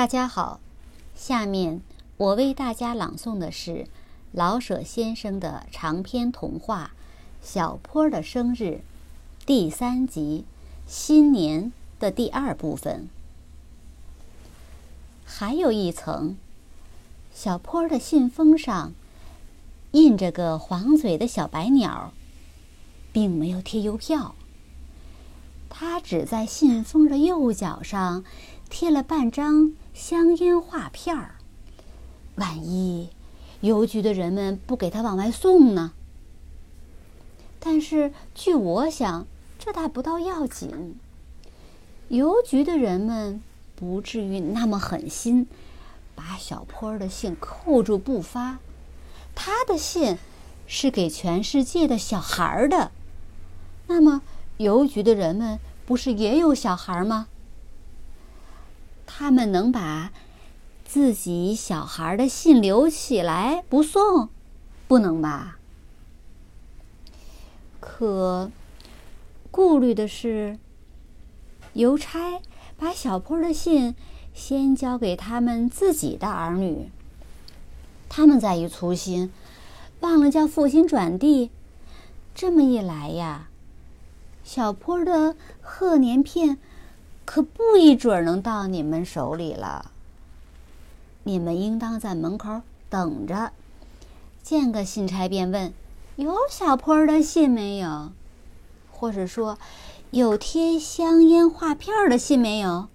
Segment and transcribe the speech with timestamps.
[0.00, 0.60] 大家好，
[1.14, 1.82] 下面
[2.16, 3.86] 我为大家朗诵的是
[4.32, 6.92] 老舍先生的长篇童话
[7.46, 8.62] 《小坡的生日》
[9.44, 10.46] 第三集
[10.90, 11.64] 《新年》
[12.00, 13.10] 的第二部分。
[15.26, 16.34] 还有一层，
[17.34, 18.94] 小坡的信封上
[19.90, 22.14] 印着个黄嘴的小白鸟，
[23.12, 24.34] 并没有贴邮票。
[25.70, 28.22] 他只在信封的右角上
[28.68, 29.72] 贴了半张。
[29.92, 31.34] 香烟画片儿，
[32.36, 33.10] 万一
[33.60, 35.92] 邮局的人们不给他往外送呢？
[37.58, 39.26] 但是据我想，
[39.58, 40.94] 这大不到要紧。
[42.08, 43.42] 邮局的人们
[43.76, 45.46] 不至于那么狠心，
[46.14, 48.58] 把小坡的信扣住不发。
[49.34, 50.16] 他的信
[50.66, 52.90] 是给全世界的小孩儿的。
[53.88, 54.22] 那么，
[54.60, 57.28] 邮局的人们不是也有小孩吗？
[59.06, 60.12] 他们能把
[60.84, 64.28] 自己小孩的信留起来不送，
[64.86, 65.56] 不能吧？
[67.80, 68.50] 可
[69.50, 70.58] 顾虑的是，
[71.72, 72.42] 邮差
[72.76, 73.94] 把小坡的信
[74.34, 76.90] 先交给他们自己的儿女，
[78.10, 79.32] 他们再一粗心，
[80.00, 81.50] 忘了叫父亲转递。
[82.34, 83.48] 这么一来呀，
[84.52, 86.58] 小坡的贺年片。
[87.24, 89.92] 可不一准能到你们手里了。
[91.22, 93.52] 你们应当在门口等着，
[94.42, 95.72] 见个信差便问
[96.16, 98.10] ：“有小坡的信没有？”
[98.90, 99.56] 或者说
[100.10, 102.88] ：“有贴香烟画片的信没有？”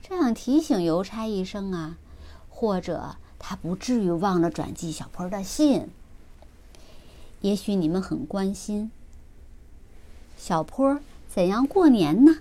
[0.00, 1.98] 这样提醒邮差一声啊，
[2.48, 5.90] 或者他不至于忘了转寄小坡的信。
[7.42, 8.90] 也许你们很关心
[10.46, 12.40] 小坡怎样过年呢？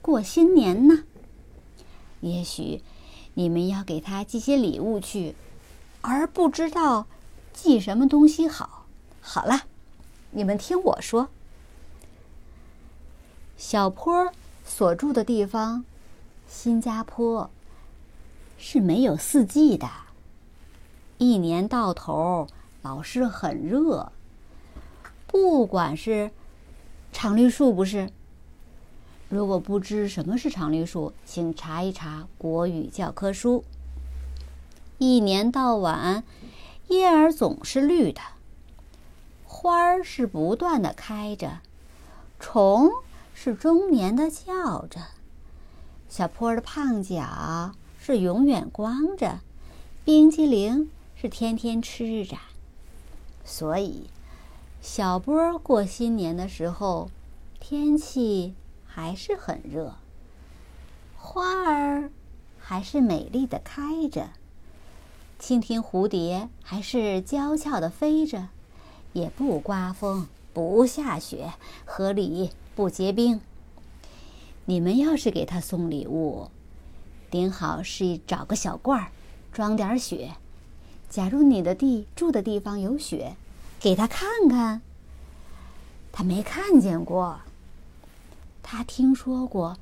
[0.00, 1.04] 过新年呢，
[2.22, 2.82] 也许
[3.34, 5.34] 你们要给他寄些礼物去，
[6.00, 7.06] 而不知道
[7.52, 8.86] 寄什么东西好。
[9.20, 9.64] 好了，
[10.30, 11.28] 你们听我说，
[13.58, 14.32] 小坡
[14.64, 15.84] 所住的地方，
[16.48, 17.50] 新加坡
[18.56, 19.86] 是没有四季的，
[21.18, 22.48] 一年到头
[22.80, 24.12] 老是很热。
[25.26, 26.30] 不管是
[27.12, 28.10] 常绿树，不是。
[29.28, 33.64] 如果不知什么是常绿树，请查一查国语教科书。
[34.98, 36.24] 一年到晚，
[36.88, 38.20] 叶儿总是绿的，
[39.44, 41.58] 花儿是不断的开着，
[42.40, 42.90] 虫
[43.34, 45.00] 是终年的叫着，
[46.08, 49.40] 小坡的胖脚是永远光着，
[50.04, 52.36] 冰激凌是天天吃着。
[53.44, 54.08] 所以，
[54.80, 57.10] 小波过新年的时候，
[57.60, 58.54] 天气。
[58.90, 59.94] 还是很热，
[61.16, 62.10] 花儿
[62.58, 64.30] 还是美丽的开着，
[65.38, 68.48] 蜻蜓蝴蝶还是娇俏的飞着，
[69.12, 71.52] 也不刮风，不下雪，
[71.84, 73.40] 河里不结冰。
[74.64, 76.50] 你们要是给他送礼物，
[77.30, 79.12] 顶好是找个小罐儿，
[79.52, 80.32] 装点雪。
[81.08, 83.36] 假如你的地住的地方有雪，
[83.80, 84.82] 给他看看，
[86.10, 87.40] 他没看见过。
[88.62, 89.78] 他听说过，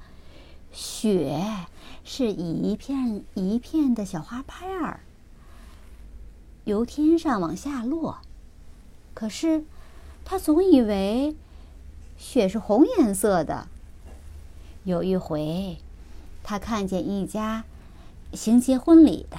[0.70, 1.66] 雪
[2.04, 5.00] 是一片一片的小花瓣儿，
[6.64, 8.18] 由天上往下落。
[9.14, 9.64] 可是，
[10.24, 11.34] 他总以为
[12.18, 13.66] 雪是红颜色的。
[14.84, 15.78] 有一回，
[16.44, 17.64] 他看见一家
[18.34, 19.38] 行结婚礼的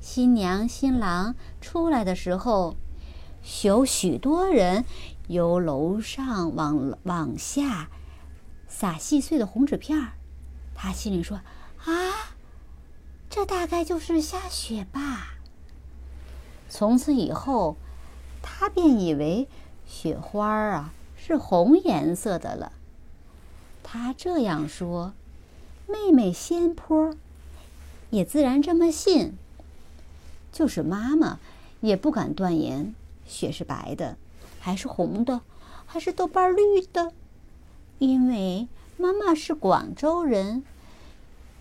[0.00, 2.76] 新娘新郎出来的时候，
[3.62, 4.84] 有许多人
[5.26, 7.88] 由楼上往往下。
[8.68, 10.12] 撒细碎的红纸片儿，
[10.74, 11.40] 他心里说
[11.84, 12.36] ：“啊，
[13.30, 15.34] 这大概就是下雪吧。”
[16.68, 17.76] 从此以后，
[18.42, 19.48] 他便以为
[19.86, 22.72] 雪花儿啊是红颜色的了。
[23.82, 25.14] 他这样说，
[25.86, 27.16] 妹妹仙坡
[28.10, 29.36] 也自然这么信。
[30.52, 31.38] 就是妈妈
[31.80, 32.94] 也不敢断言
[33.28, 34.16] 雪是白的，
[34.58, 35.42] 还是红的，
[35.86, 37.12] 还是豆瓣绿的。
[37.98, 38.66] 因为
[38.96, 40.64] 妈妈是广州人，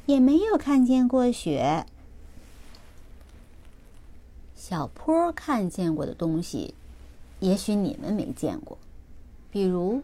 [0.07, 1.85] 也没有看见过雪。
[4.55, 6.73] 小坡看见过的东西，
[7.39, 8.77] 也许你们没见过。
[9.49, 10.01] 比如，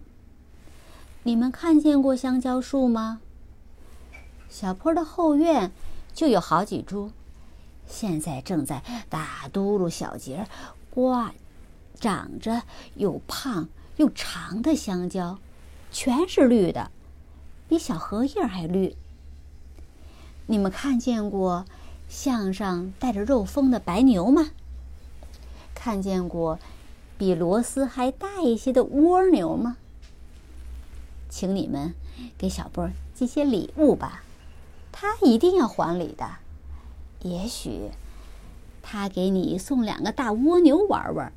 [1.23, 3.19] 你们看见过香蕉树吗？
[4.49, 5.71] 小坡的后院
[6.13, 7.11] 就有好几株，
[7.87, 10.47] 现在正在打嘟噜小节
[10.89, 11.33] 挂，
[11.99, 12.63] 长着
[12.95, 15.39] 又胖又长的香蕉。
[15.91, 16.89] 全是绿的，
[17.69, 18.95] 比小荷叶还绿。
[20.47, 21.65] 你们看见过
[22.09, 24.49] 项上带着肉封的白牛吗？
[25.75, 26.59] 看见过
[27.17, 29.77] 比螺丝还大一些的蜗牛吗？
[31.29, 31.93] 请你们
[32.37, 34.23] 给小波寄些礼物吧，
[34.91, 36.37] 他一定要还礼的。
[37.21, 37.91] 也许
[38.81, 41.31] 他给你送两个大蜗牛玩玩。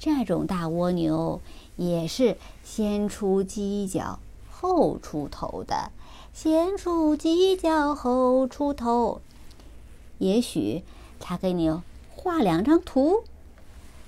[0.00, 1.42] 这种大蜗牛
[1.76, 4.18] 也是先出犄角
[4.50, 5.92] 后出头的，
[6.32, 9.20] 先出犄角后出头。
[10.16, 10.82] 也许
[11.18, 11.70] 他给你
[12.16, 13.24] 画两张图。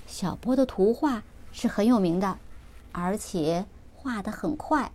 [0.07, 2.39] 小波的图画是很有名的，
[2.91, 4.91] 而且画得很快。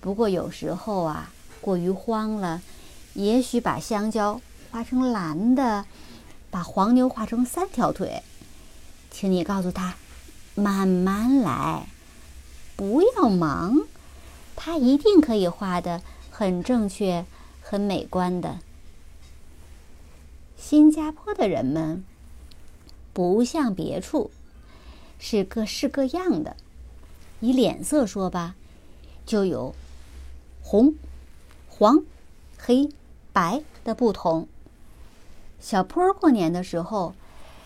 [0.00, 1.30] 不过有时候啊，
[1.60, 2.62] 过于慌了，
[3.12, 4.40] 也许把香蕉
[4.70, 5.84] 画成蓝的，
[6.50, 8.22] 把黄牛画成三条腿。
[9.10, 9.94] 请你告诉他，
[10.56, 11.86] 慢慢来，
[12.74, 13.86] 不要忙，
[14.56, 17.24] 他一定可以画的很正确、
[17.62, 18.58] 很美观的。
[20.56, 22.02] 新加坡的人们。
[23.12, 24.30] 不像别处，
[25.18, 26.54] 是各式各样的。
[27.40, 28.54] 以脸色说吧，
[29.24, 29.74] 就有
[30.60, 30.94] 红、
[31.66, 32.04] 黄、
[32.58, 32.90] 黑、
[33.32, 34.46] 白的不同。
[35.58, 37.14] 小坡过年的时候，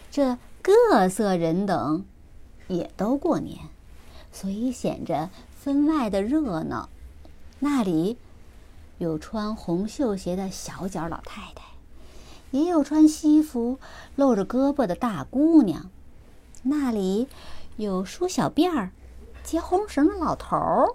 [0.09, 2.05] 这各色人等
[2.71, 3.59] 也都过年，
[4.33, 6.89] 所以显着分外的热闹。
[7.59, 8.17] 那里
[8.99, 11.65] 有穿红绣鞋的小脚老太太。
[12.53, 13.79] 也有穿西服、
[14.17, 15.89] 露着胳膊的大姑娘，
[16.65, 17.29] 那里
[17.77, 18.91] 有梳小辫儿、
[19.45, 20.89] 接红绳的老头儿，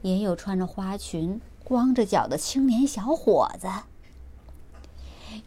[0.00, 3.68] 也有穿着花裙、光着脚的青年小伙子。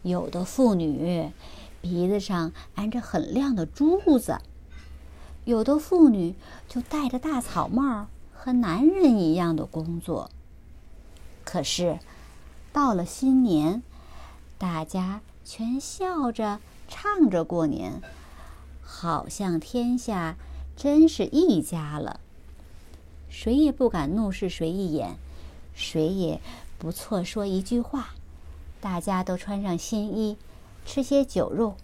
[0.02, 1.32] 有的妇女
[1.80, 4.38] 鼻子上安着很亮的珠子，
[5.50, 6.36] 有的妇女
[6.68, 10.30] 就戴着大草帽，和男人一样的工作。
[11.42, 11.98] 可是，
[12.72, 13.82] 到了新年。
[14.58, 18.00] 大家全笑着唱着过年，
[18.82, 20.36] 好像天下
[20.76, 22.20] 真是一家了。
[23.28, 25.16] 谁也不敢怒视谁一眼，
[25.74, 26.40] 谁也
[26.78, 28.10] 不错说一句话。
[28.80, 30.36] 大家都穿上新衣，
[30.84, 31.74] 吃些酒肉，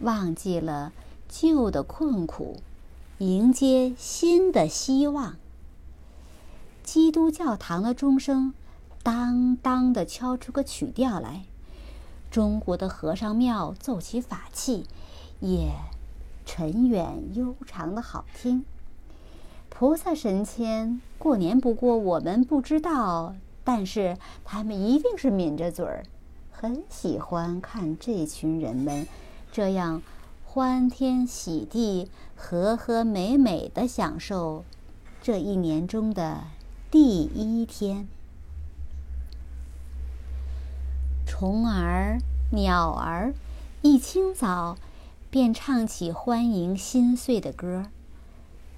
[0.00, 0.92] 忘记了
[1.28, 2.60] 旧的困苦，
[3.20, 5.36] 迎接新的希望。
[6.82, 8.54] 基督教堂的钟声
[9.02, 11.44] 当当的敲出个曲调来。
[12.30, 14.86] 中国的和尚庙奏起法器，
[15.40, 15.72] 也
[16.46, 18.64] 沉远悠长的好听。
[19.68, 26.04] 菩萨神仙过年不过，我们不知道，但是他们一定是抿着嘴儿，
[26.50, 29.06] 很喜欢看这群人们
[29.52, 30.00] 这样
[30.52, 34.64] 欢天喜地、和和美美的享受
[35.22, 36.40] 这一年中的
[36.90, 38.08] 第一天。
[41.24, 42.18] 虫儿、
[42.50, 43.32] 鸟儿，
[43.82, 44.76] 一清早
[45.30, 47.86] 便唱起欢迎新岁的歌，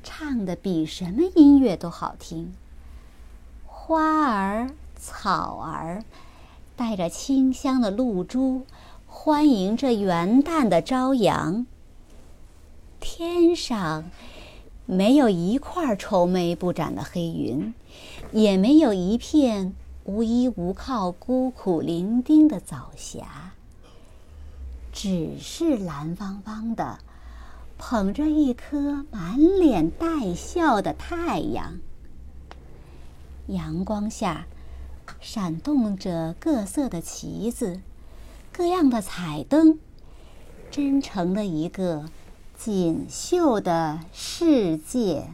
[0.02, 2.52] 唱的比什么音乐都好听。
[3.64, 6.04] 花儿、草儿，
[6.76, 8.66] 带着清香的露珠，
[9.14, 11.66] 欢迎这元旦的朝阳。
[12.98, 14.10] 天上
[14.86, 17.74] 没有一块愁眉不展的黑云，
[18.32, 19.74] 也没有一片。
[20.04, 23.52] 无依无靠、孤苦伶仃的早霞，
[24.92, 26.98] 只是蓝汪汪的，
[27.78, 31.78] 捧着一颗满脸带笑的太阳。
[33.46, 34.46] 阳光下，
[35.20, 37.80] 闪动着各色的旗子，
[38.52, 39.78] 各样的彩灯，
[40.70, 42.04] 真成了一个
[42.56, 45.30] 锦绣的世界。